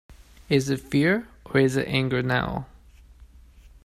[0.49, 2.65] Is it fear or is it anger now?